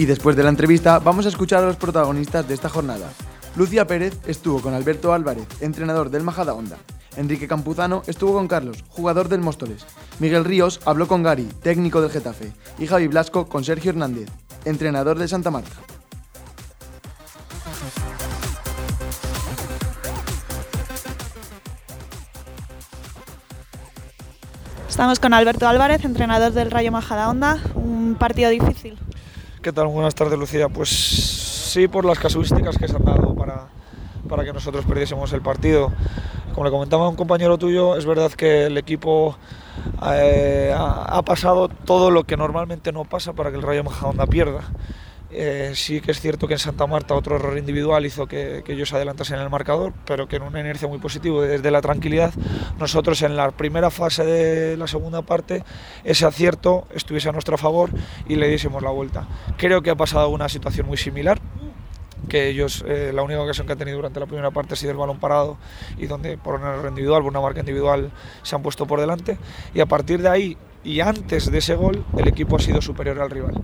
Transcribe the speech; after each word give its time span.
Y 0.00 0.06
después 0.06 0.34
de 0.34 0.42
la 0.42 0.48
entrevista 0.48 0.98
vamos 0.98 1.26
a 1.26 1.28
escuchar 1.28 1.62
a 1.62 1.66
los 1.66 1.76
protagonistas 1.76 2.48
de 2.48 2.54
esta 2.54 2.70
jornada. 2.70 3.12
Lucia 3.54 3.86
Pérez 3.86 4.18
estuvo 4.26 4.62
con 4.62 4.72
Alberto 4.72 5.12
Álvarez, 5.12 5.46
entrenador 5.60 6.08
del 6.08 6.22
Majadahonda. 6.22 6.78
Enrique 7.18 7.46
Campuzano 7.46 8.00
estuvo 8.06 8.32
con 8.32 8.48
Carlos, 8.48 8.82
jugador 8.88 9.28
del 9.28 9.42
Móstoles. 9.42 9.84
Miguel 10.18 10.46
Ríos 10.46 10.80
habló 10.86 11.06
con 11.06 11.22
Gary, 11.22 11.46
técnico 11.62 12.00
del 12.00 12.10
Getafe. 12.10 12.50
Y 12.78 12.86
Javi 12.86 13.08
Blasco 13.08 13.44
con 13.44 13.62
Sergio 13.62 13.90
Hernández, 13.90 14.30
entrenador 14.64 15.18
de 15.18 15.28
Santa 15.28 15.50
Marta. 15.50 15.76
Estamos 24.88 25.20
con 25.20 25.34
Alberto 25.34 25.68
Álvarez, 25.68 26.06
entrenador 26.06 26.52
del 26.52 26.70
Rayo 26.70 26.90
Majadahonda. 26.90 27.58
Un 27.74 28.16
partido 28.18 28.48
difícil. 28.48 28.98
¿Qué 29.62 29.72
tal? 29.72 29.88
Buenas 29.88 30.14
tardes, 30.14 30.38
Lucía. 30.38 30.70
Pues 30.70 30.88
sí, 30.88 31.86
por 31.86 32.06
las 32.06 32.18
casuísticas 32.18 32.78
que 32.78 32.88
se 32.88 32.96
han 32.96 33.04
dado 33.04 33.34
para, 33.34 33.66
para 34.26 34.42
que 34.42 34.54
nosotros 34.54 34.86
perdiésemos 34.86 35.34
el 35.34 35.42
partido. 35.42 35.92
Como 36.54 36.64
le 36.64 36.70
comentaba 36.70 37.06
un 37.06 37.14
compañero 37.14 37.58
tuyo, 37.58 37.94
es 37.94 38.06
verdad 38.06 38.32
que 38.32 38.64
el 38.64 38.78
equipo 38.78 39.36
eh, 40.14 40.74
ha, 40.74 41.14
ha 41.14 41.22
pasado 41.22 41.68
todo 41.68 42.10
lo 42.10 42.24
que 42.24 42.38
normalmente 42.38 42.90
no 42.90 43.04
pasa 43.04 43.34
para 43.34 43.50
que 43.50 43.58
el 43.58 43.62
Rayo 43.62 43.84
Majadahonda 43.84 44.24
pierda. 44.24 44.62
Eh, 45.32 45.72
sí 45.74 46.00
que 46.00 46.10
es 46.10 46.20
cierto 46.20 46.48
que 46.48 46.54
en 46.54 46.58
Santa 46.58 46.88
Marta 46.88 47.14
otro 47.14 47.36
error 47.36 47.56
individual 47.56 48.04
hizo 48.04 48.26
que, 48.26 48.64
ellos 48.66 48.92
adelantasen 48.92 49.36
en 49.36 49.42
el 49.42 49.50
marcador, 49.50 49.92
pero 50.04 50.26
que 50.26 50.36
en 50.36 50.42
una 50.42 50.58
inercia 50.58 50.88
muy 50.88 50.98
positiva 50.98 51.42
desde 51.42 51.70
la 51.70 51.80
tranquilidad, 51.80 52.32
nosotros 52.78 53.22
en 53.22 53.36
la 53.36 53.50
primera 53.52 53.90
fase 53.90 54.24
de 54.24 54.76
la 54.76 54.88
segunda 54.88 55.22
parte 55.22 55.62
ese 56.02 56.26
acierto 56.26 56.86
estuviese 56.94 57.28
a 57.28 57.32
nuestro 57.32 57.56
favor 57.58 57.90
y 58.28 58.36
le 58.36 58.48
diésemos 58.48 58.82
la 58.82 58.90
vuelta. 58.90 59.28
Creo 59.56 59.82
que 59.82 59.90
ha 59.90 59.94
pasado 59.96 60.30
una 60.30 60.48
situación 60.48 60.86
muy 60.86 60.96
similar, 60.96 61.40
que 62.28 62.48
ellos 62.48 62.84
eh, 62.86 63.12
la 63.14 63.22
única 63.22 63.40
ocasión 63.40 63.66
que 63.66 63.72
han 63.72 63.78
tenido 63.78 63.98
durante 63.98 64.18
la 64.18 64.26
primera 64.26 64.50
parte 64.50 64.74
ha 64.74 64.76
sido 64.76 64.92
el 64.92 64.98
balón 64.98 65.20
parado 65.20 65.58
y 65.96 66.06
donde 66.06 66.38
por 66.38 66.56
un 66.56 66.62
error 66.62 66.88
individual, 66.88 67.22
por 67.22 67.30
una 67.30 67.40
marca 67.40 67.60
individual 67.60 68.10
se 68.42 68.56
han 68.56 68.62
puesto 68.62 68.86
por 68.86 69.00
delante 69.00 69.38
y 69.74 69.80
a 69.80 69.86
partir 69.86 70.22
de 70.22 70.28
ahí 70.28 70.56
y 70.84 71.00
antes 71.00 71.50
de 71.50 71.58
ese 71.58 71.74
gol 71.74 72.04
el 72.16 72.28
equipo 72.28 72.56
ha 72.56 72.60
sido 72.60 72.80
superior 72.80 73.20
al 73.20 73.30
rival. 73.30 73.62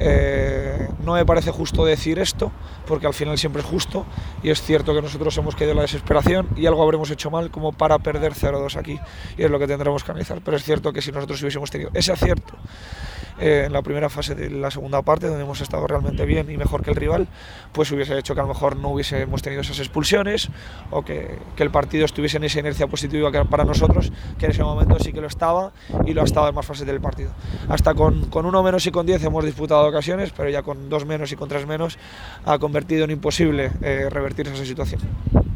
Eh, 0.00 0.88
no 1.04 1.14
me 1.14 1.24
parece 1.24 1.50
justo 1.50 1.84
decir 1.84 2.18
esto, 2.18 2.50
porque 2.86 3.06
al 3.06 3.14
final 3.14 3.38
siempre 3.38 3.62
es 3.62 3.66
justo, 3.66 4.06
y 4.42 4.50
es 4.50 4.62
cierto 4.62 4.94
que 4.94 5.02
nosotros 5.02 5.36
hemos 5.38 5.54
caído 5.54 5.72
en 5.72 5.76
la 5.76 5.82
desesperación 5.82 6.48
y 6.56 6.66
algo 6.66 6.82
habremos 6.82 7.10
hecho 7.10 7.30
mal 7.30 7.50
como 7.50 7.72
para 7.72 7.98
perder 7.98 8.34
0-2 8.34 8.76
aquí, 8.76 8.98
y 9.36 9.42
es 9.42 9.50
lo 9.50 9.58
que 9.58 9.66
tendremos 9.66 10.02
que 10.04 10.10
analizar. 10.10 10.40
Pero 10.44 10.56
es 10.56 10.64
cierto 10.64 10.92
que 10.92 11.02
si 11.02 11.12
nosotros 11.12 11.40
hubiésemos 11.42 11.70
tenido 11.70 11.90
ese 11.94 12.12
acierto 12.12 12.54
eh, 13.38 13.64
en 13.66 13.72
la 13.72 13.82
primera 13.82 14.08
fase 14.08 14.34
de 14.34 14.50
la 14.50 14.70
segunda 14.70 15.02
parte, 15.02 15.26
donde 15.26 15.42
hemos 15.42 15.60
estado 15.60 15.86
realmente 15.86 16.24
bien 16.24 16.50
y 16.50 16.56
mejor 16.56 16.82
que 16.82 16.90
el 16.90 16.96
rival, 16.96 17.28
pues 17.72 17.90
hubiese 17.92 18.18
hecho 18.18 18.34
que 18.34 18.40
a 18.40 18.44
lo 18.44 18.48
mejor 18.48 18.76
no 18.76 18.90
hubiésemos 18.90 19.42
tenido 19.42 19.62
esas 19.62 19.78
expulsiones 19.78 20.50
o 20.90 21.02
que, 21.02 21.38
que 21.56 21.62
el 21.62 21.70
partido 21.70 22.04
estuviese 22.04 22.36
en 22.36 22.44
esa 22.44 22.60
inercia 22.60 22.86
positiva 22.86 23.30
para 23.44 23.64
nosotros, 23.64 24.12
que 24.38 24.46
en 24.46 24.52
ese 24.52 24.62
momento 24.62 24.98
sí 24.98 25.12
que 25.12 25.20
lo 25.20 25.26
estaba 25.26 25.72
y 26.06 26.14
lo 26.14 26.22
ha 26.22 26.24
estado 26.24 26.43
más 26.52 26.66
fases 26.66 26.86
del 26.86 27.00
partido. 27.00 27.30
Hasta 27.68 27.94
con, 27.94 28.26
con 28.26 28.46
uno 28.46 28.62
menos 28.62 28.86
y 28.86 28.90
con 28.90 29.06
10 29.06 29.24
hemos 29.24 29.44
disputado 29.44 29.86
ocasiones, 29.86 30.32
pero 30.36 30.50
ya 30.50 30.62
con 30.62 30.88
dos 30.88 31.04
menos 31.06 31.32
y 31.32 31.36
con 31.36 31.48
tres 31.48 31.66
menos 31.66 31.98
ha 32.44 32.58
convertido 32.58 33.04
en 33.04 33.10
imposible 33.10 33.70
eh, 33.82 34.08
revertir 34.10 34.48
esa 34.48 34.64
situación. 34.64 35.00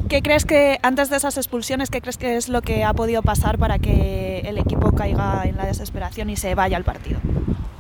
¿Qué 0.09 0.23
crees 0.23 0.47
que, 0.47 0.79
antes 0.83 1.11
de 1.11 1.17
esas 1.17 1.37
expulsiones, 1.37 1.91
qué 1.91 2.01
crees 2.01 2.17
que 2.17 2.37
es 2.37 2.49
lo 2.49 2.63
que 2.63 2.83
ha 2.83 2.95
podido 2.95 3.23
pasar 3.23 3.59
para 3.59 3.79
que 3.79 4.41
el 4.41 4.57
equipo 4.57 4.93
caiga 4.93 5.43
en 5.45 5.57
la 5.57 5.67
desesperación 5.67 6.31
y 6.31 6.37
se 6.37 6.55
vaya 6.55 6.77
al 6.79 6.85
partido? 6.85 7.21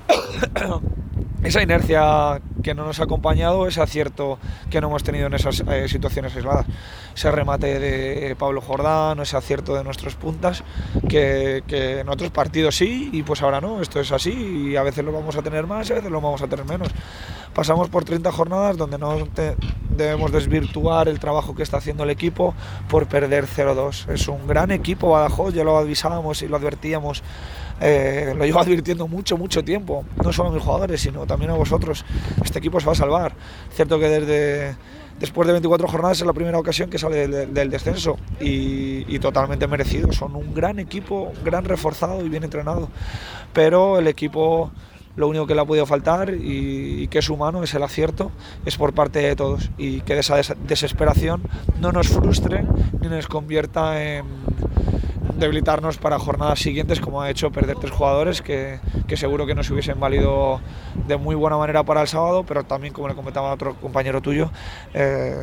esa 1.42 1.62
inercia 1.62 2.41
que 2.62 2.75
no 2.75 2.84
nos 2.84 3.00
ha 3.00 3.05
acompañado, 3.05 3.67
ese 3.67 3.81
acierto 3.81 4.39
que 4.71 4.81
no 4.81 4.88
hemos 4.88 5.03
tenido 5.03 5.26
en 5.26 5.34
esas 5.34 5.60
eh, 5.60 5.88
situaciones 5.88 6.34
aisladas, 6.34 6.66
ese 7.15 7.31
remate 7.31 7.78
de 7.78 8.37
Pablo 8.37 8.60
Jordán, 8.60 9.21
ese 9.21 9.37
acierto 9.37 9.75
de 9.75 9.84
nuestros 9.84 10.16
puntas, 10.16 10.65
que, 11.09 11.62
que, 11.66 12.00
en 12.00 12.09
otros 12.09 12.31
partidos 12.31 12.77
sí 12.77 13.10
y 13.12 13.22
pues 13.22 13.43
ahora 13.43 13.60
no, 13.60 13.81
esto 13.81 14.00
es 14.00 14.10
así 14.12 14.71
y 14.71 14.77
a 14.77 14.82
veces 14.82 15.04
lo 15.04 15.12
vamos 15.12 15.37
a 15.37 15.43
tener 15.43 15.66
más 15.66 15.88
y 15.88 15.93
a 15.93 15.97
veces 15.97 16.10
lo 16.10 16.21
vamos 16.21 16.43
a 16.43 16.48
tener 16.48 16.65
menos. 16.65 16.88
Pasamos 17.54 17.88
por 17.88 18.04
30 18.04 18.31
jornadas 18.32 18.77
donde 18.77 18.98
no 18.98 19.16
te, 19.27 19.56
debemos 19.98 20.32
desvirtuar 20.32 21.09
el 21.09 21.19
trabajo 21.19 21.54
que 21.54 21.62
está 21.62 21.77
haciendo 21.77 22.04
el 22.04 22.10
equipo 22.10 22.54
por 22.88 23.06
perder 23.06 23.47
0-2. 23.47 24.09
Es 24.10 24.28
un 24.28 24.47
gran 24.47 24.71
equipo 24.71 25.10
Badajoz, 25.10 25.53
ya 25.53 25.65
lo 25.65 25.77
avisábamos 25.77 26.41
y 26.43 26.48
lo 26.48 26.56
advertíamos 26.56 27.22
eh, 27.81 28.34
lo 28.37 28.44
llevo 28.44 28.61
advirtiendo 28.61 29.09
mucho, 29.09 29.37
mucho 29.37 29.65
tiempo, 29.65 30.05
no 30.22 30.33
solo 30.33 30.50
a 30.50 30.53
mis 30.53 30.62
jugadores, 30.62 31.00
sino 31.00 31.27
también 31.27 31.50
a 31.50 31.55
vosotros. 31.55 32.05
Este 32.44 32.59
equipo 32.59 32.81
se 32.81 32.87
va 32.87 32.93
a 32.93 32.97
salvar. 32.97 33.33
Cierto 33.71 33.99
que 33.99 34.09
desde 34.09 34.77
después 35.21 35.47
de 35.47 35.53
24 35.53 35.89
jornadas 35.89 36.21
es 36.21 36.27
la 36.27 36.33
primera 36.33 36.59
ocasión 36.59 36.91
que 36.91 36.99
sale 36.99 37.27
del, 37.28 37.71
descenso 37.71 38.19
y, 38.41 39.19
totalmente 39.19 39.66
merecido. 39.66 40.12
Son 40.12 40.37
un 40.37 40.55
gran 40.55 40.78
equipo, 40.78 41.33
gran 41.44 41.65
reforzado 41.65 42.25
y 42.25 42.28
bien 42.28 42.44
entrenado, 42.44 42.89
pero 43.53 43.99
el 43.99 44.06
equipo 44.06 44.71
lo 45.16 45.27
único 45.27 45.49
que 45.49 45.56
le 45.56 45.60
ha 45.60 45.65
podido 45.65 45.84
faltar 45.84 46.33
y, 46.33 47.03
y, 47.03 47.09
que 47.09 47.19
es 47.19 47.28
humano, 47.28 47.65
es 47.65 47.75
el 47.75 47.83
acierto, 47.83 48.31
es 48.65 48.77
por 48.77 48.93
parte 48.93 49.19
de 49.19 49.34
todos 49.34 49.71
y 49.77 50.03
que 50.03 50.16
esa 50.16 50.37
desesperación 50.69 51.43
no 51.81 51.91
nos 51.91 52.06
frustre 52.06 52.65
ni 53.00 53.09
nos 53.09 53.27
convierta 53.27 54.00
en 54.00 54.25
debilitarnos 55.37 55.99
para 55.99 56.19
jornadas 56.19 56.59
siguientes, 56.59 57.00
como 57.00 57.22
ha 57.22 57.31
hecho 57.31 57.50
perder 57.50 57.77
tres 57.78 57.93
jugadores 57.93 58.43
que, 58.43 58.81
que, 59.06 59.16
seguro 59.16 59.47
que 59.47 59.55
nos 59.55 59.71
hubiesen 59.71 60.00
valido 60.00 60.61
de 61.06 61.16
muy 61.16 61.34
buena 61.34 61.56
manera 61.56 61.83
para 61.83 62.03
el 62.03 62.09
sábado, 62.09 62.44
pero 62.44 62.65
también, 62.65 62.93
como 62.93 63.09
le 63.09 63.15
comentaba 63.15 63.50
a 63.50 63.55
otro 63.55 63.75
compañero 63.77 64.21
tuyo, 64.21 64.50
eh, 64.94 65.34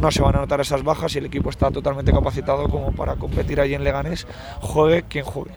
no 0.00 0.10
se 0.10 0.22
van 0.22 0.36
a 0.36 0.40
notar 0.40 0.60
esas 0.60 0.82
bajas 0.82 1.14
y 1.14 1.18
el 1.18 1.26
equipo 1.26 1.50
está 1.50 1.70
totalmente 1.70 2.12
capacitado 2.12 2.68
como 2.68 2.92
para 2.92 3.16
competir 3.16 3.60
allí 3.60 3.74
en 3.74 3.84
Leganés, 3.84 4.26
juegue 4.60 5.04
quien 5.04 5.24
juegue. 5.24 5.52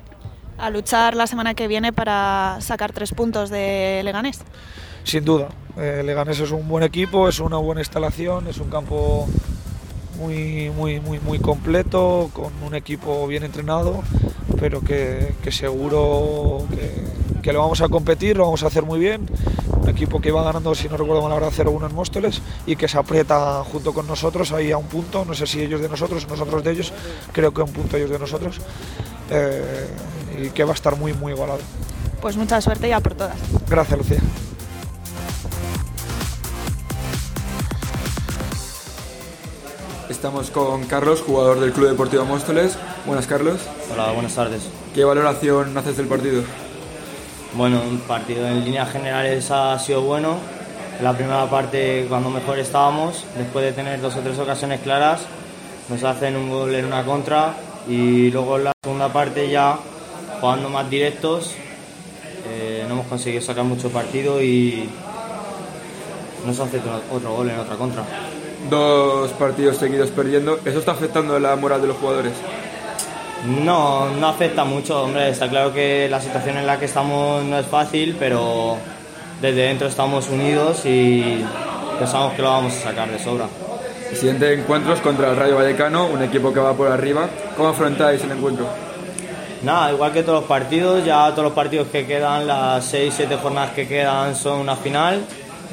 A 0.58 0.70
luchar 0.70 1.16
la 1.16 1.28
semana 1.28 1.54
que 1.54 1.68
viene 1.68 1.94
para 1.94 2.58
sacar 2.60 2.92
tres 2.92 3.14
puntos 3.14 3.50
de 3.50 4.02
Leganés. 4.04 4.42
Sin 5.04 5.24
duda, 5.24 5.48
eh, 5.78 6.04
Leganés 6.06 6.40
es 6.40 6.52
un 6.52 6.68
buen 6.68 6.84
equipo, 6.84 7.30
es 7.30 7.40
una 7.40 7.58
buena 7.58 7.82
instalación, 7.82 8.48
es 8.48 8.58
un 8.58 8.70
campo 8.70 9.28
muy, 10.20 10.70
muy, 10.70 11.00
muy, 11.00 11.20
muy 11.20 11.40
completo, 11.40 12.30
con 12.34 12.52
un 12.66 12.76
equipo 12.76 13.26
bien 13.26 13.44
entrenado, 13.44 14.04
pero 14.60 14.82
que, 14.82 15.34
que 15.42 15.52
seguro 15.52 16.66
que, 16.70 17.42
que, 17.42 17.54
lo 17.54 17.60
vamos 17.60 17.82
a 17.82 17.88
competir, 17.88 18.38
lo 18.38 18.44
vamos 18.46 18.64
a 18.64 18.68
hacer 18.68 18.84
muy 18.84 19.00
bien. 19.00 19.26
Un 19.82 19.90
equipo 19.90 20.20
que 20.20 20.32
va 20.32 20.44
ganando, 20.44 20.76
si 20.76 20.90
no 20.90 20.98
recuerdo 20.98 21.22
mal, 21.24 21.32
ahora 21.32 21.50
0-1 21.50 21.90
en 21.90 21.96
Móstoles 21.96 22.42
y 22.68 22.76
que 22.76 22.88
se 22.88 22.98
aprieta 22.98 23.64
junto 23.64 23.94
con 23.94 24.06
nosotros 24.08 24.52
ahí 24.52 24.72
a 24.72 24.78
un 24.78 24.88
punto, 24.88 25.24
no 25.26 25.34
sé 25.34 25.48
si 25.48 25.62
ellos 25.62 25.82
de 25.82 25.90
nosotros, 25.90 26.28
nosotros 26.28 26.64
de 26.64 26.72
ellos, 26.72 26.94
creo 27.32 27.54
que 27.54 27.62
a 27.62 27.64
un 27.64 27.72
punto 27.72 27.96
ellos 27.96 28.10
de 28.10 28.20
nosotros, 28.20 28.60
eh, 29.32 29.88
y 30.44 30.50
que 30.50 30.64
va 30.64 30.72
a 30.72 30.76
estar 30.76 30.98
muy, 30.98 31.14
muy 31.14 31.32
igualado. 31.32 31.62
Pues 32.22 32.36
mucha 32.36 32.60
suerte 32.60 32.90
ya 32.90 33.00
por 33.00 33.16
todas. 33.16 33.38
Gracias, 33.70 33.98
Lucía. 33.98 34.20
Estamos 40.10 40.50
con 40.50 40.86
Carlos, 40.86 41.22
jugador 41.22 41.60
del 41.60 41.72
Club 41.72 41.90
Deportivo 41.90 42.26
Móstoles. 42.26 42.76
Buenas, 43.06 43.28
Carlos. 43.28 43.62
Hola, 43.94 44.12
buenas 44.12 44.34
tardes. 44.34 44.68
¿Qué 44.96 45.04
valoración 45.04 45.78
haces 45.78 45.98
del 45.98 46.08
partido? 46.08 46.42
Bueno, 47.54 47.80
un 47.88 48.00
partido 48.00 48.48
en 48.48 48.66
líneas 48.66 48.92
generales 48.92 49.52
ha 49.52 49.78
sido 49.78 50.02
bueno. 50.02 50.38
En 50.98 51.04
la 51.04 51.16
primera 51.16 51.48
parte, 51.48 52.08
cuando 52.10 52.32
mejor 52.32 52.58
estábamos, 52.58 53.24
después 53.38 53.64
de 53.64 53.72
tener 53.72 54.02
dos 54.02 54.16
o 54.16 54.22
tres 54.22 54.40
ocasiones 54.40 54.82
claras, 54.82 55.22
nos 55.90 56.04
hacen 56.04 56.36
un 56.36 56.50
gol 56.50 56.74
en 56.74 56.86
una 56.86 57.06
contra 57.06 57.54
y 57.88 58.32
luego 58.32 58.58
en 58.58 58.64
la 58.64 58.72
segunda 58.84 59.14
parte 59.14 59.48
ya, 59.48 59.78
jugando 60.42 60.70
más 60.70 60.90
directos, 60.90 61.54
eh, 62.48 62.84
no 62.88 62.96
hemos 62.96 63.06
conseguido 63.06 63.44
sacar 63.44 63.64
mucho 63.64 63.92
partido 63.92 64.42
y 64.42 64.90
nos 66.48 66.60
hace 66.60 66.82
otro 67.14 67.36
gol 67.36 67.52
en 67.52 67.60
otra 67.60 67.76
contra 67.76 68.04
dos 68.70 69.32
partidos 69.32 69.78
seguidos 69.78 70.10
perdiendo. 70.10 70.60
¿Eso 70.66 70.80
está 70.80 70.92
afectando 70.92 71.40
la 71.40 71.56
moral 71.56 71.82
de 71.82 71.88
los 71.88 71.98
jugadores? 71.98 72.34
No, 73.46 74.10
no 74.10 74.28
afecta 74.28 74.66
mucho, 74.66 75.04
hombre. 75.04 75.30
Está 75.30 75.48
claro 75.48 75.74
que 75.74 76.08
la 76.10 76.20
situación 76.20 76.58
en 76.58 76.68
la 76.68 76.78
que 76.78 76.86
estamos 76.86 77.44
no 77.44 77.58
es 77.60 77.66
fácil, 77.66 78.16
pero 78.20 78.78
desde 79.42 79.62
dentro 79.62 79.88
estamos 79.88 80.28
unidos 80.30 80.86
y 80.86 81.46
pensamos 81.98 82.34
que 82.34 82.42
lo 82.42 82.50
vamos 82.50 82.74
a 82.76 82.90
sacar 82.90 83.10
de 83.10 83.20
sobra. 83.20 83.46
El 84.10 84.18
siguiente 84.18 84.54
encuentro 84.54 84.94
es 84.94 85.00
contra 85.00 85.30
el 85.30 85.38
Rayo 85.38 85.56
Vallecano, 85.56 86.08
un 86.08 86.22
equipo 86.24 86.52
que 86.52 86.60
va 86.60 86.74
por 86.74 86.88
arriba. 86.88 87.30
¿Cómo 87.56 87.70
afrontáis 87.70 88.24
el 88.24 88.32
encuentro? 88.32 88.66
Nada, 89.62 89.92
igual 89.92 90.12
que 90.12 90.24
todos 90.24 90.42
los 90.42 90.48
partidos, 90.50 91.06
ya 91.06 91.30
todos 91.32 91.44
los 91.44 91.54
partidos 91.54 91.90
que 91.90 92.08
quedan, 92.08 92.48
las 92.48 92.94
6-7 92.94 93.40
jornadas 93.40 93.72
que 93.72 93.88
quedan 93.88 94.36
son 94.36 94.60
una 94.60 94.76
final 94.76 95.22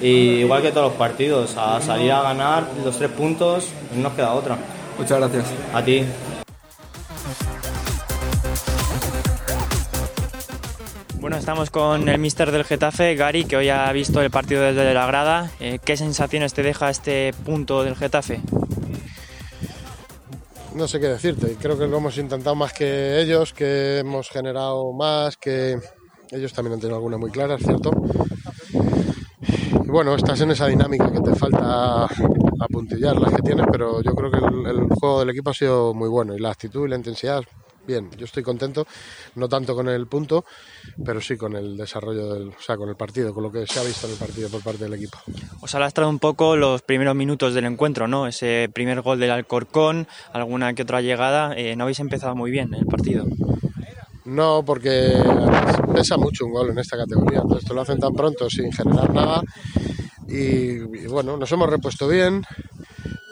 y 0.00 0.40
igual 0.40 0.62
que 0.62 0.70
todos 0.70 0.88
los 0.88 0.98
partidos, 0.98 1.56
a 1.56 1.80
salir 1.80 2.12
a 2.12 2.22
ganar 2.22 2.66
los 2.84 2.96
tres 2.96 3.10
puntos, 3.10 3.68
no 3.94 4.02
nos 4.02 4.12
queda 4.14 4.32
otra. 4.32 4.58
Muchas 4.98 5.18
gracias. 5.18 5.46
A 5.72 5.82
ti. 5.82 6.04
Bueno, 11.26 11.38
estamos 11.38 11.70
con 11.70 12.08
el 12.08 12.18
mister 12.20 12.52
del 12.52 12.62
Getafe, 12.62 13.16
Gary, 13.16 13.44
que 13.44 13.56
hoy 13.56 13.68
ha 13.68 13.90
visto 13.90 14.20
el 14.20 14.30
partido 14.30 14.62
desde 14.62 14.94
la 14.94 15.06
grada. 15.06 15.50
Eh, 15.58 15.80
¿Qué 15.84 15.96
sensaciones 15.96 16.54
te 16.54 16.62
deja 16.62 16.88
este 16.88 17.34
punto 17.44 17.82
del 17.82 17.96
Getafe? 17.96 18.40
No 20.76 20.86
sé 20.86 21.00
qué 21.00 21.08
decirte, 21.08 21.56
creo 21.60 21.78
que 21.78 21.86
lo 21.86 21.96
hemos 21.96 22.16
intentado 22.18 22.54
más 22.54 22.72
que 22.74 23.18
ellos, 23.18 23.54
que 23.54 23.98
hemos 23.98 24.28
generado 24.28 24.92
más, 24.92 25.36
que 25.36 25.80
ellos 26.30 26.52
también 26.52 26.74
han 26.74 26.80
tenido 26.80 26.96
alguna 26.96 27.16
muy 27.16 27.30
clara, 27.30 27.56
¿cierto? 27.58 27.90
Y 29.86 29.88
bueno, 29.88 30.16
estás 30.16 30.40
en 30.40 30.50
esa 30.50 30.66
dinámica 30.66 31.12
que 31.12 31.20
te 31.20 31.32
falta 31.36 32.08
apuntillar 32.58 33.16
las 33.20 33.32
que 33.32 33.42
tienes, 33.42 33.66
pero 33.70 34.02
yo 34.02 34.16
creo 34.16 34.30
que 34.32 34.38
el, 34.38 34.88
juego 34.88 35.20
del 35.20 35.30
equipo 35.30 35.50
ha 35.50 35.54
sido 35.54 35.94
muy 35.94 36.08
bueno 36.08 36.34
y 36.34 36.40
la 36.40 36.50
actitud 36.50 36.86
y 36.86 36.90
la 36.90 36.96
intensidad 36.96 37.44
bien, 37.86 38.10
yo 38.18 38.24
estoy 38.24 38.42
contento, 38.42 38.84
no 39.36 39.48
tanto 39.48 39.76
con 39.76 39.88
el 39.88 40.08
punto, 40.08 40.44
pero 41.04 41.20
sí 41.20 41.36
con 41.36 41.54
el 41.54 41.76
desarrollo 41.76 42.34
del, 42.34 42.48
o 42.48 42.60
sea, 42.60 42.76
con 42.76 42.88
el 42.88 42.96
partido, 42.96 43.32
con 43.32 43.44
lo 43.44 43.52
que 43.52 43.64
se 43.64 43.78
ha 43.78 43.84
visto 43.84 44.08
en 44.08 44.14
el 44.14 44.18
partido 44.18 44.48
por 44.48 44.60
parte 44.60 44.82
del 44.82 44.94
equipo. 44.94 45.18
Os 45.60 45.72
ha 45.76 45.78
lastrado 45.78 46.10
un 46.10 46.18
poco 46.18 46.56
los 46.56 46.82
primeros 46.82 47.14
minutos 47.14 47.54
del 47.54 47.66
encuentro, 47.66 48.08
¿no? 48.08 48.26
Ese 48.26 48.68
primer 48.74 49.02
gol 49.02 49.20
del 49.20 49.30
Alcorcón, 49.30 50.08
alguna 50.32 50.74
que 50.74 50.82
otra 50.82 51.00
llegada, 51.00 51.54
eh, 51.56 51.76
no 51.76 51.84
habéis 51.84 52.00
empezado 52.00 52.34
muy 52.34 52.50
bien 52.50 52.74
el 52.74 52.86
partido. 52.86 53.24
No, 54.26 54.62
porque 54.64 55.14
pesa 55.94 56.16
mucho 56.16 56.46
un 56.46 56.52
gol 56.52 56.70
en 56.70 56.78
esta 56.78 56.96
categoría, 56.96 57.40
entonces 57.42 57.70
lo 57.70 57.80
hacen 57.80 57.98
tan 57.98 58.12
pronto 58.12 58.50
sin 58.50 58.72
generar 58.72 59.12
nada 59.14 59.40
y, 60.28 60.72
y 60.82 61.06
bueno, 61.06 61.36
nos 61.36 61.50
hemos 61.52 61.70
repuesto 61.70 62.08
bien, 62.08 62.42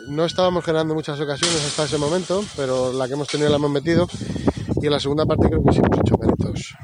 no 0.09 0.25
estábamos 0.25 0.65
generando 0.65 0.95
muchas 0.95 1.21
ocasiones 1.21 1.65
hasta 1.67 1.85
ese 1.85 1.99
momento, 1.99 2.45
pero 2.57 2.93
la 2.93 3.07
que 3.07 3.15
hemos 3.15 3.29
tenido 3.29 3.51
la 3.51 3.57
hemos 3.57 3.71
metido. 3.71 4.07
Y 4.81 4.87
en 4.87 4.93
la 4.93 5.01
segunda 5.01 5.25
parte 5.25 5.49
creo 5.49 5.63
que 5.65 5.73
sí 5.73 5.79
hemos 5.79 5.99
hecho 5.99 6.17
méritos. 6.19 6.77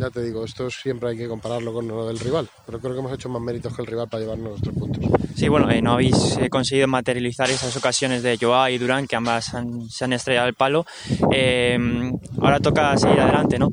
Ya 0.00 0.08
te 0.08 0.22
digo, 0.22 0.46
esto 0.46 0.70
siempre 0.70 1.10
hay 1.10 1.16
que 1.18 1.28
compararlo 1.28 1.74
con 1.74 1.86
lo 1.86 2.06
del 2.06 2.18
rival, 2.18 2.48
pero 2.64 2.78
creo 2.80 2.94
que 2.94 3.00
hemos 3.00 3.12
hecho 3.12 3.28
más 3.28 3.42
méritos 3.42 3.76
que 3.76 3.82
el 3.82 3.86
rival 3.86 4.08
para 4.08 4.22
llevarnos 4.22 4.48
nuestros 4.52 4.74
puntos. 4.74 5.04
Sí, 5.36 5.46
bueno, 5.48 5.70
eh, 5.70 5.82
no 5.82 5.92
habéis 5.92 6.38
eh, 6.38 6.48
conseguido 6.48 6.88
materializar 6.88 7.50
esas 7.50 7.76
ocasiones 7.76 8.22
de 8.22 8.38
Joao 8.40 8.70
y 8.70 8.78
Durán, 8.78 9.06
que 9.06 9.16
ambas 9.16 9.52
han, 9.52 9.90
se 9.90 10.04
han 10.06 10.14
estrellado 10.14 10.48
el 10.48 10.54
palo. 10.54 10.86
Eh, 11.30 11.78
ahora 12.40 12.60
toca 12.60 12.96
seguir 12.96 13.20
adelante, 13.20 13.58
¿no? 13.58 13.68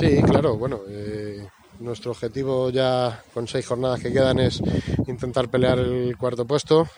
Sí, 0.00 0.20
claro, 0.22 0.56
bueno. 0.56 0.80
Eh, 0.88 1.46
nuestro 1.78 2.10
objetivo 2.10 2.70
ya 2.70 3.22
con 3.32 3.46
seis 3.46 3.64
jornadas 3.64 4.00
que 4.00 4.12
quedan 4.12 4.40
es 4.40 4.60
intentar 5.06 5.48
pelear 5.48 5.78
el 5.78 6.16
cuarto 6.16 6.44
puesto 6.44 6.88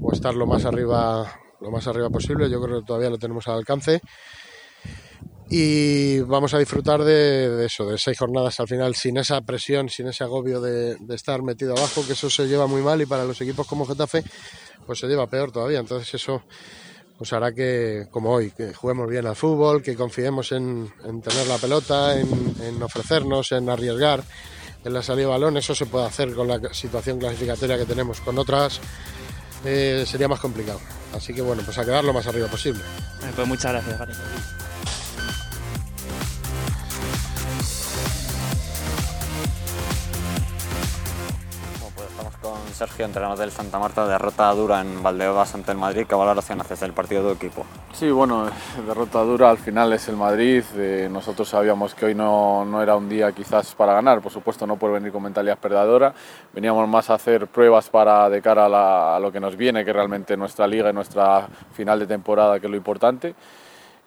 o 0.00 0.12
estar 0.12 0.34
lo 0.34 0.46
más 0.46 0.64
arriba 0.64 1.26
lo 1.60 1.70
más 1.70 1.86
arriba 1.88 2.10
posible. 2.10 2.48
Yo 2.48 2.60
creo 2.60 2.80
que 2.80 2.86
todavía 2.86 3.10
lo 3.10 3.18
tenemos 3.18 3.46
al 3.48 3.58
alcance. 3.58 4.00
Y 5.48 6.20
vamos 6.20 6.54
a 6.54 6.58
disfrutar 6.58 7.04
de, 7.04 7.50
de 7.50 7.66
eso, 7.66 7.86
de 7.86 7.98
seis 7.98 8.18
jornadas 8.18 8.58
al 8.58 8.66
final, 8.66 8.96
sin 8.96 9.16
esa 9.16 9.40
presión, 9.42 9.88
sin 9.88 10.08
ese 10.08 10.24
agobio 10.24 10.60
de, 10.60 10.96
de, 10.96 11.14
estar 11.14 11.42
metido 11.42 11.76
abajo, 11.76 12.04
que 12.04 12.14
eso 12.14 12.28
se 12.28 12.48
lleva 12.48 12.66
muy 12.66 12.82
mal 12.82 13.00
y 13.00 13.06
para 13.06 13.24
los 13.24 13.40
equipos 13.40 13.66
como 13.66 13.86
Getafe, 13.86 14.24
pues 14.86 14.98
se 14.98 15.06
lleva 15.06 15.28
peor 15.28 15.52
todavía. 15.52 15.78
Entonces 15.78 16.12
eso 16.14 16.42
pues 17.16 17.32
hará 17.32 17.52
que, 17.52 18.08
como 18.10 18.30
hoy, 18.30 18.50
que 18.50 18.74
juguemos 18.74 19.08
bien 19.08 19.26
al 19.26 19.36
fútbol, 19.36 19.82
que 19.82 19.94
confiemos 19.94 20.52
en, 20.52 20.92
en 21.04 21.22
tener 21.22 21.46
la 21.46 21.56
pelota, 21.56 22.18
en, 22.18 22.28
en, 22.60 22.82
ofrecernos, 22.82 23.52
en 23.52 23.70
arriesgar, 23.70 24.22
en 24.84 24.92
la 24.92 25.02
salida 25.02 25.26
de 25.26 25.32
balón. 25.32 25.56
Eso 25.56 25.74
se 25.74 25.86
puede 25.86 26.06
hacer 26.06 26.34
con 26.34 26.48
la 26.48 26.60
situación 26.74 27.18
clasificatoria 27.18 27.78
que 27.78 27.86
tenemos. 27.86 28.20
Con 28.20 28.36
otras 28.38 28.80
eh, 29.64 30.04
sería 30.06 30.28
más 30.28 30.40
complicado. 30.40 30.80
Así 31.14 31.32
que 31.32 31.40
bueno, 31.40 31.62
pues 31.64 31.78
a 31.78 31.84
quedar 31.84 32.04
lo 32.04 32.12
más 32.12 32.26
arriba 32.26 32.48
posible. 32.48 32.82
Pues 33.34 33.48
muchas 33.48 33.72
gracias, 33.72 33.98
Gary. 33.98 34.12
Sergio, 42.76 43.06
entrenador 43.06 43.38
del 43.38 43.50
Santa 43.50 43.78
Marta, 43.78 44.06
derrota 44.06 44.52
dura 44.52 44.82
en 44.82 45.02
Valdeobas 45.02 45.54
ante 45.54 45.72
el 45.72 45.78
Madrid. 45.78 46.04
¿Qué 46.06 46.14
valoración 46.14 46.60
haces 46.60 46.80
del 46.80 46.92
partido 46.92 47.26
de 47.26 47.32
equipo? 47.32 47.64
Sí, 47.94 48.10
bueno, 48.10 48.50
derrota 48.86 49.20
dura 49.22 49.48
al 49.48 49.56
final 49.56 49.94
es 49.94 50.06
el 50.08 50.16
Madrid. 50.16 50.62
Eh, 50.74 51.08
nosotros 51.10 51.48
sabíamos 51.48 51.94
que 51.94 52.04
hoy 52.04 52.14
no, 52.14 52.66
no, 52.66 52.82
era 52.82 52.94
un 52.94 53.08
día 53.08 53.32
quizás 53.32 53.74
para 53.74 53.94
ganar, 53.94 54.20
por 54.20 54.30
supuesto 54.30 54.66
no 54.66 54.76
por 54.76 54.92
venir 54.92 55.10
con 55.10 55.22
mentalidad 55.22 55.56
perdedora. 55.56 56.12
Veníamos 56.52 56.86
más 56.86 57.08
a 57.08 57.14
hacer 57.14 57.46
pruebas 57.46 57.88
para 57.88 58.28
de 58.28 58.42
cara 58.42 58.66
a, 58.66 59.16
a 59.16 59.20
lo 59.20 59.32
que 59.32 59.40
nos 59.40 59.56
viene, 59.56 59.82
que 59.82 59.94
realmente 59.94 60.36
nuestra 60.36 60.66
liga 60.66 60.90
y 60.90 60.92
nuestra 60.92 61.48
final 61.72 61.98
de 61.98 62.06
temporada, 62.06 62.60
que 62.60 62.66
es 62.66 62.70
lo 62.70 62.76
importante. 62.76 63.34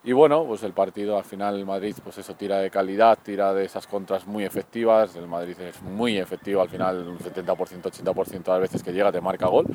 Y 0.01 0.13
bueno, 0.13 0.45
pues 0.45 0.63
el 0.63 0.71
partido 0.71 1.17
al 1.17 1.25
final 1.25 1.57
el 1.57 1.65
Madrid 1.65 1.93
pues 2.01 2.17
eso 2.17 2.33
tira 2.33 2.59
de 2.59 2.71
calidad, 2.71 3.19
tira 3.21 3.53
de 3.53 3.65
esas 3.65 3.85
contras 3.85 4.25
muy 4.25 4.45
efectivas, 4.45 5.13
el 5.17 5.27
Madrid 5.27 5.59
es 5.59 5.81
muy 5.81 6.17
efectivo 6.17 6.61
al 6.61 6.69
final, 6.69 7.05
un 7.05 7.19
70%, 7.19 7.45
80% 7.81 8.43
de 8.43 8.51
las 8.51 8.61
veces 8.61 8.81
que 8.81 8.93
llega 8.93 9.11
te 9.11 9.19
marca 9.19 9.47
gol. 9.47 9.65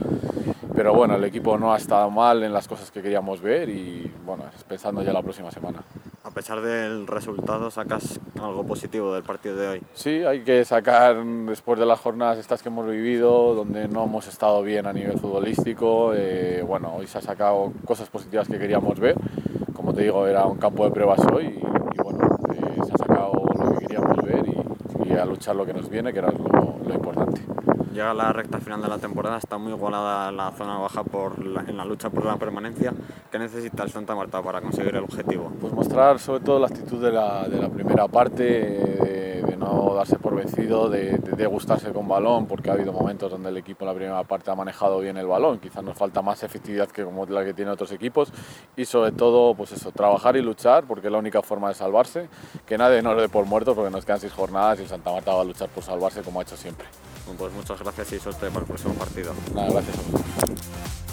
Pero 0.75 0.95
bueno, 0.95 1.15
el 1.15 1.25
equipo 1.25 1.57
no 1.59 1.73
ha 1.73 1.77
estado 1.77 2.11
mal 2.11 2.43
en 2.43 2.53
las 2.53 2.67
cosas 2.67 2.91
que 2.91 3.03
queríamos 3.03 3.41
ver 3.41 3.69
y 3.69 4.11
bueno, 4.25 4.45
pensando 4.67 5.03
ya 5.03 5.13
la 5.13 5.23
próxima 5.23 5.51
semana. 5.51 5.85
A 6.25 6.31
pesar 6.31 6.63
del 6.63 7.07
resultado, 7.07 7.71
¿sacas 7.71 8.19
algo 8.43 8.65
positivo 8.65 9.15
del 9.15 9.23
partido 9.23 9.57
de 9.57 9.69
hoy? 9.69 9.83
Sí, 9.93 10.25
hay 10.25 10.41
que 10.41 10.65
sacar 10.65 11.23
después 11.23 11.79
de 11.79 11.87
las 11.87 12.01
jornadas 12.01 12.39
estas 12.39 12.63
que 12.63 12.71
hemos 12.71 12.89
vivido, 12.89 13.55
donde 13.55 13.87
no 13.89 14.05
hemos 14.05 14.27
estado 14.27 14.63
bien 14.63 14.87
a 14.87 14.93
nivel 14.93 15.19
futbolístico, 15.19 16.13
eh, 16.15 16.65
bueno, 16.67 16.95
hoy 16.97 17.07
se 17.07 17.19
ha 17.19 17.21
sacado 17.21 17.73
cosas 17.85 18.09
positivas 18.09 18.49
que 18.49 18.59
queríamos 18.59 18.99
ver 18.99 19.15
te 19.95 20.03
digo, 20.03 20.27
era 20.27 20.45
un 20.47 20.59
campo 20.59 20.85
de 20.85 20.91
pruebas 20.91 21.21
hoy 21.33 21.45
y, 21.45 21.59
y 21.59 22.03
bueno, 22.03 22.19
eh, 22.53 22.81
se 22.85 22.93
ha 22.93 22.99
sacado 22.99 23.33
lo 23.35 23.79
que 23.79 23.87
queríamos 23.87 24.17
ver 24.25 24.45
y, 24.49 25.09
y, 25.09 25.13
a 25.13 25.25
luchar 25.25 25.55
lo 25.57 25.65
que 25.65 25.73
nos 25.73 25.89
viene, 25.89 26.13
que 26.13 26.19
era 26.19 26.33
lo, 26.33 26.79
lo, 26.85 26.95
importante. 26.95 27.41
Llega 27.93 28.13
la 28.13 28.33
recta 28.33 28.59
final 28.59 28.83
de 28.83 28.89
la 28.89 28.99
temporada, 28.99 29.39
está 29.39 29.57
muy 29.57 29.73
igualada 29.73 30.33
la 30.33 30.51
zona 30.51 30.79
baja 30.79 31.05
por 31.05 31.45
la, 31.45 31.61
en 31.69 31.77
la 31.77 31.85
lucha 31.85 32.11
por 32.11 32.25
la 32.25 32.37
permanencia. 32.37 32.93
¿Qué 33.31 33.39
necesita 33.39 33.85
el 33.85 33.91
Santa 33.91 34.17
Marta 34.17 34.43
para 34.43 34.61
conseguir 34.61 34.97
el 34.97 35.05
objetivo? 35.05 35.53
Pues 35.61 35.73
mostrar 35.73 36.19
sobre 36.19 36.41
todo 36.41 36.59
la 36.59 36.67
actitud 36.67 37.01
de 37.01 37.13
la, 37.13 37.49
de 37.49 37.61
la 37.61 37.69
primera 37.69 38.09
parte, 38.09 38.83
eh, 38.83 39.04
darse 40.05 40.19
por 40.19 40.35
vencido, 40.35 40.91
de, 40.91 41.17
de, 41.17 41.47
gustarse 41.47 41.91
con 41.91 42.07
balón, 42.07 42.47
porque 42.47 42.69
ha 42.69 42.75
habido 42.75 42.93
momentos 42.93 43.31
donde 43.31 43.49
el 43.49 43.57
equipo 43.57 43.85
en 43.85 43.89
la 43.89 43.95
primera 43.95 44.23
parte 44.25 44.51
ha 44.51 44.55
manejado 44.55 45.01
bien 45.01 45.17
el 45.17 45.27
balón. 45.27 45.59
Quizás 45.59 45.83
nos 45.83 45.97
falta 45.97 46.21
más 46.21 46.43
efectividad 46.43 46.89
que 46.89 47.05
como 47.05 47.25
la 47.25 47.43
que 47.43 47.55
tienen 47.55 47.73
otros 47.73 47.91
equipos 47.91 48.31
y 48.77 48.85
sobre 48.85 49.13
todo, 49.13 49.55
pues 49.55 49.73
eso, 49.73 49.91
trabajar 49.93 50.37
y 50.37 50.43
luchar, 50.43 50.85
porque 50.85 51.07
es 51.07 51.13
la 51.13 51.19
única 51.19 51.41
forma 51.41 51.69
de 51.69 51.75
salvarse. 51.75 52.29
Que 52.67 52.77
nadie 52.77 53.01
nos 53.01 53.17
dé 53.17 53.31
por 53.31 53.47
muertos, 53.47 53.75
porque 53.75 53.91
nos 53.91 54.05
quedan 54.05 54.21
seis 54.21 54.33
jornadas 54.35 54.79
y 54.79 54.83
el 54.83 54.89
Santa 54.89 55.11
Marta 55.11 55.33
va 55.33 55.41
a 55.41 55.45
luchar 55.45 55.71
por 55.71 55.83
salvarse 55.83 56.21
como 56.21 56.41
ha 56.41 56.43
hecho 56.43 56.57
siempre. 56.57 56.87
Pues 57.39 57.53
muchas 57.55 57.81
gracias 57.81 58.13
y 58.13 58.19
suerte 58.19 58.49
para 58.49 58.61
el 58.61 58.67
próximo 58.67 58.93
partido. 58.95 59.33
Nada, 59.55 59.71
gracias. 59.71 61.04